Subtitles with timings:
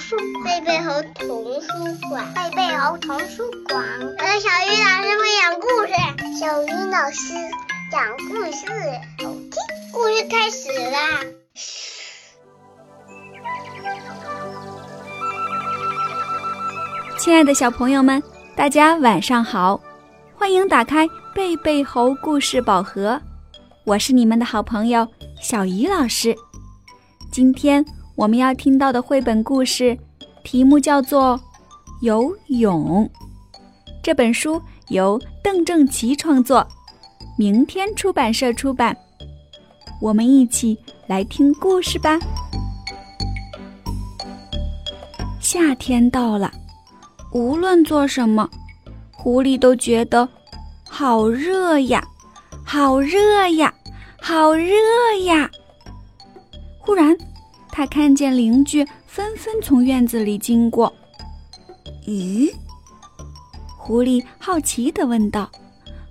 [0.00, 1.68] 书贝贝猴童书
[2.08, 3.84] 馆，贝贝猴童书馆。
[4.00, 5.92] 我的小鱼老师会讲故事，
[6.40, 7.34] 小鱼老师
[7.92, 8.66] 讲故事，
[9.22, 9.52] 好听。
[9.92, 11.20] 故事开始啦！
[17.18, 18.22] 亲爱的小朋友们，
[18.56, 19.78] 大家晚上好，
[20.34, 23.20] 欢迎打开贝贝猴故事宝盒，
[23.84, 25.06] 我是你们的好朋友
[25.42, 26.34] 小鱼老师。
[27.30, 27.84] 今天
[28.20, 29.96] 我们要听到的绘本故事
[30.44, 31.38] 题目叫做
[32.02, 33.02] 《游泳》，
[34.02, 36.68] 这本书由邓正奇创作，
[37.38, 38.94] 明天出版社出版。
[40.02, 42.18] 我们一起来听故事吧。
[45.40, 46.52] 夏天到了，
[47.32, 48.46] 无论做什么，
[49.12, 50.28] 狐狸都觉得
[50.86, 52.06] 好热呀，
[52.66, 53.72] 好热呀，
[54.20, 54.74] 好热
[55.24, 55.50] 呀。
[56.80, 57.16] 忽然，
[57.80, 60.92] 他看见邻居纷纷从院子里经过。
[62.06, 62.52] 咦？
[63.78, 65.50] 狐狸好奇地问道：“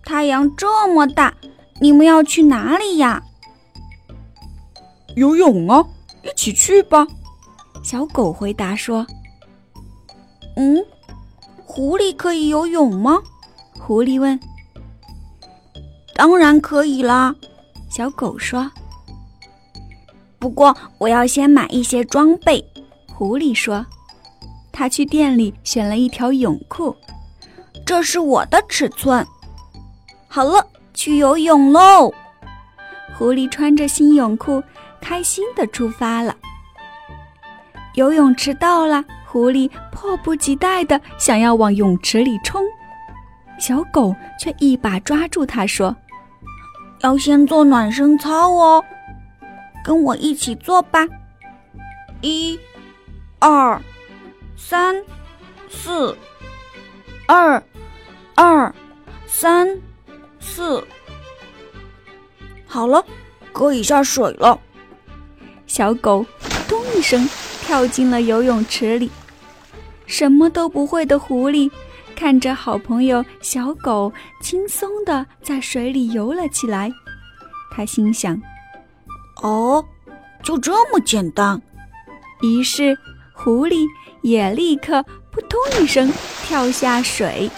[0.04, 1.32] 太阳这么大，
[1.80, 3.22] 你们要去哪里呀？”
[5.16, 5.86] 游泳啊，
[6.24, 7.06] 一起去吧。
[7.84, 9.06] 小狗回答说
[10.58, 10.84] ：“嗯，
[11.64, 13.22] 狐狸可以游泳吗？”
[13.80, 14.40] 狐狸问。
[16.18, 17.36] “当然可以啦。”
[17.92, 18.72] 小狗说。
[20.40, 22.64] “不过我要先买一些装备。”
[23.14, 23.86] 狐狸说。
[24.72, 26.96] 他去店里选了一条泳裤，
[27.86, 29.26] 这是我的尺寸。
[30.30, 32.14] 好了，去游泳喽！
[33.18, 34.64] 狐狸穿着新泳裤。
[35.02, 36.36] 开心的出发了。
[37.96, 42.62] 游泳池到了，狐狸迫不及待的想要往泳池里冲，
[43.58, 45.96] 小狗却一把抓住它，说
[47.02, 48.84] ：“要先做暖身操哦，
[49.90, 51.08] 跟我一起做吧。
[52.22, 52.60] 一、
[53.40, 53.82] 二、
[54.56, 55.04] 三、
[55.68, 56.16] 四，
[57.26, 57.64] 二、
[58.36, 58.72] 二、
[59.26, 59.68] 三、
[60.40, 60.88] 四，
[62.68, 63.04] 好了，
[63.52, 64.60] 可以下水了。”
[65.66, 66.24] 小狗
[66.70, 67.28] “咚”一声
[67.64, 69.10] 跳进了游泳池里，
[70.06, 71.72] 什么都不会的狐狸
[72.16, 76.92] 看着好朋友小狗轻松地在水里游了起来，
[77.72, 78.40] 他心想
[79.42, 79.84] ：“哦，
[80.44, 81.62] 就这么简单。”
[82.42, 82.98] 于是
[83.34, 83.86] 狐狸
[84.22, 86.12] 也立刻“扑通”一声
[86.44, 87.50] 跳下水，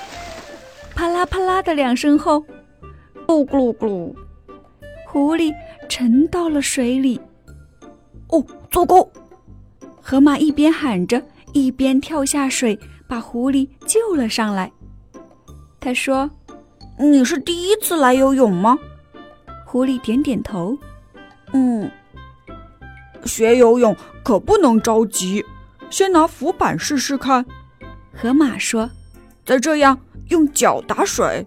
[0.95, 2.43] 啪啦啪啦的两声后，
[3.27, 4.15] 咕噜咕噜，
[5.07, 5.53] 狐狸
[5.87, 7.19] 沉到了水里。
[8.29, 9.07] 哦，糟糕！
[10.01, 11.21] 河马一边喊着，
[11.53, 14.71] 一边跳下水，把狐狸救了上来。
[15.79, 16.29] 他说
[16.97, 18.77] ：“你是第一次来游泳吗？”
[19.65, 20.77] 狐狸点点头。
[21.53, 21.91] “嗯，
[23.25, 25.43] 学游泳可不能着急，
[25.89, 27.45] 先拿浮板试试看。”
[28.15, 28.89] 河马说
[29.45, 31.45] ：“再这样，用脚打水，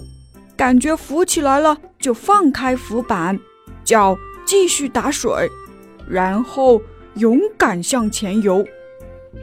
[0.57, 3.39] 感觉浮起来了，就放开浮板，
[3.85, 5.51] 脚继续打水。”
[6.09, 6.83] 然后
[7.15, 8.63] 勇敢向前游，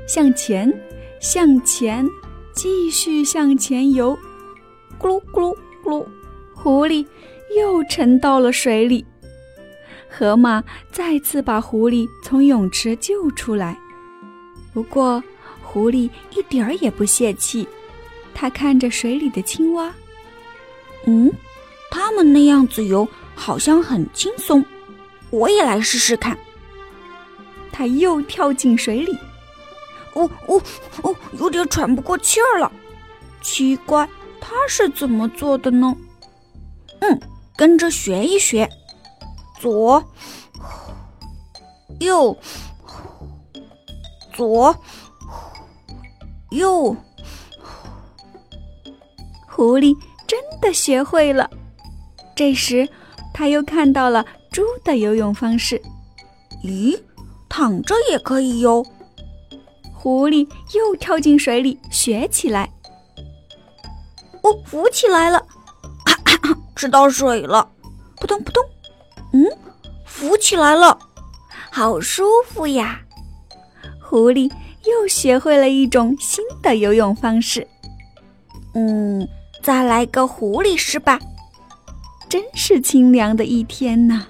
[0.07, 0.72] 向前，
[1.19, 2.07] 向前，
[2.53, 4.17] 继续向前游。
[4.99, 6.05] 咕噜咕噜咕噜，
[6.53, 7.07] 狐狸
[7.57, 9.03] 又沉到了水里。
[10.13, 10.61] 河马
[10.91, 13.79] 再次把狐狸从泳池救出来。
[14.73, 15.23] 不过，
[15.63, 17.66] 狐狸一点儿也不泄气。
[18.33, 19.94] 它看着水里的青蛙，
[21.05, 21.31] 嗯，
[21.89, 24.63] 它们那样子游好像很轻松。
[25.29, 26.38] 我也来试试看。
[27.72, 29.17] 他又跳进水里，
[30.13, 30.61] 哦哦
[31.03, 32.69] 哦，有点喘不过气儿了。
[33.41, 34.07] 奇怪，
[34.41, 35.95] 他是怎么做的呢？
[36.99, 37.19] 嗯，
[37.55, 38.69] 跟着学一学。
[39.61, 40.03] 左，
[41.99, 42.35] 右，
[44.33, 44.75] 左，
[46.49, 46.95] 右。
[49.47, 49.95] 狐狸
[50.25, 51.47] 真的学会了。
[52.35, 52.89] 这时，
[53.31, 55.79] 他又看到了猪的游泳方式。
[56.64, 56.99] 咦？
[57.47, 58.84] 躺着也可以游。
[59.93, 62.67] 狐狸又跳进水里学起来。
[64.41, 65.46] 哦，浮起来了，
[66.75, 67.69] 吃到水了，
[68.16, 68.64] 扑通扑通。
[69.33, 69.45] 嗯，
[70.05, 70.97] 浮起来了，
[71.72, 73.01] 好舒服呀！
[74.01, 74.51] 狐狸
[74.85, 77.67] 又学会了一种新的游泳方式。
[78.73, 79.28] 嗯，
[79.61, 81.19] 再来个狐狸式吧。
[82.29, 84.25] 真是清凉的一天呐！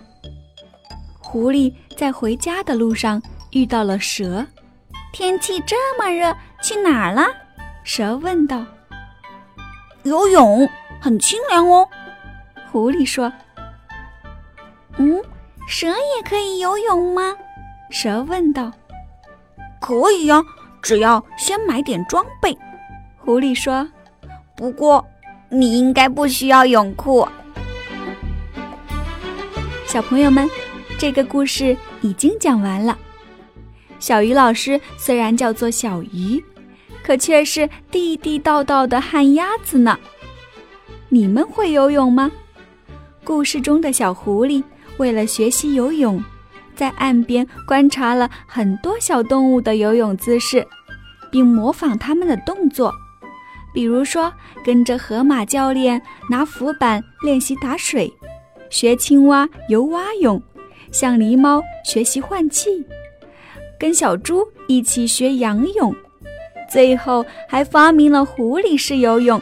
[1.20, 1.74] 狐狸。
[1.98, 3.22] 在回家的路上
[3.52, 4.44] 遇到了蛇，
[5.14, 7.28] 天气这么热，去哪儿了？
[7.84, 8.66] 蛇问道。
[10.02, 10.68] 游泳
[11.00, 11.88] 很清凉哦，
[12.72, 13.32] 狐狸说。
[15.02, 15.20] 嗯，
[15.68, 17.36] 蛇也可以游泳吗？
[17.90, 18.72] 蛇问道。
[19.80, 20.44] 可以呀，
[20.80, 22.56] 只要先买点装备。
[23.18, 23.90] 狐狸说
[24.56, 25.04] ：“不过
[25.50, 27.28] 你应该不需要泳裤。”
[29.88, 30.48] 小朋友们，
[31.00, 32.96] 这个故事已经讲完了。
[33.98, 36.44] 小鱼老师虽然叫做小鱼，
[37.04, 39.98] 可却是地地道道的旱鸭子呢。
[41.10, 42.32] 你们会游泳吗？
[43.24, 44.64] 故事中的小狐狸
[45.02, 46.24] 为了学习游泳，
[46.76, 50.64] 在岸边观察了很多小动物的游泳姿势，
[51.32, 52.94] 并模仿他们的动作。
[53.74, 54.32] 比如说，
[54.64, 56.00] 跟着河马教练
[56.30, 58.14] 拿浮板练习打水。
[58.70, 60.40] 学青蛙游蛙泳，
[60.92, 62.86] 向狸猫学习换气，
[63.80, 65.96] 跟小猪一起学仰泳，
[66.70, 69.42] 最后还发明了狐狸式游泳，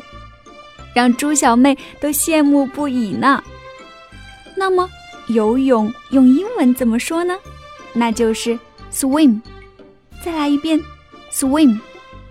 [0.95, 3.43] 让猪小妹都羡慕不已呢。
[4.55, 4.89] 那么，
[5.29, 7.35] 游泳用英文怎么说呢？
[7.93, 8.57] 那就是
[8.91, 9.39] swim。
[10.23, 10.79] 再来一遍
[11.31, 11.79] ，swim。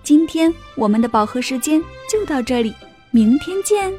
[0.03, 2.75] 今天我们的饱和时间就到这里，
[3.11, 3.93] 明天见。